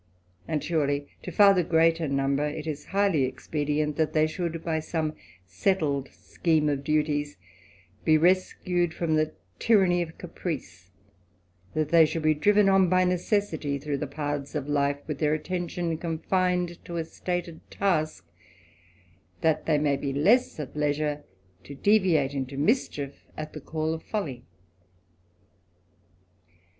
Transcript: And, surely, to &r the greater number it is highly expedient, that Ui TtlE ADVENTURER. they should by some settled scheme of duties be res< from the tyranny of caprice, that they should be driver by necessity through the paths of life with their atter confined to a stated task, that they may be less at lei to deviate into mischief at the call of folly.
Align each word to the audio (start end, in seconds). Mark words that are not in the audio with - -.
And, 0.47 0.63
surely, 0.63 1.09
to 1.21 1.31
&r 1.43 1.53
the 1.53 1.63
greater 1.63 2.07
number 2.07 2.47
it 2.47 2.65
is 2.65 2.85
highly 2.85 3.25
expedient, 3.25 3.97
that 3.97 4.07
Ui 4.07 4.07
TtlE 4.07 4.07
ADVENTURER. 4.07 4.27
they 4.31 4.33
should 4.57 4.65
by 4.65 4.79
some 4.79 5.13
settled 5.45 6.09
scheme 6.09 6.69
of 6.69 6.83
duties 6.83 7.37
be 8.03 8.17
res< 8.17 8.55
from 8.97 9.13
the 9.15 9.33
tyranny 9.59 10.01
of 10.01 10.17
caprice, 10.17 10.89
that 11.75 11.89
they 11.89 12.07
should 12.07 12.23
be 12.23 12.33
driver 12.33 12.79
by 12.87 13.03
necessity 13.03 13.77
through 13.77 13.99
the 13.99 14.07
paths 14.07 14.55
of 14.55 14.67
life 14.67 15.01
with 15.07 15.19
their 15.19 15.35
atter 15.35 15.95
confined 15.95 16.83
to 16.83 16.97
a 16.97 17.05
stated 17.05 17.59
task, 17.69 18.25
that 19.41 19.67
they 19.67 19.77
may 19.77 19.97
be 19.97 20.11
less 20.11 20.59
at 20.59 20.75
lei 20.75 20.93
to 21.63 21.75
deviate 21.75 22.33
into 22.33 22.57
mischief 22.57 23.27
at 23.37 23.53
the 23.53 23.61
call 23.61 23.93
of 23.93 24.01
folly. 24.01 24.45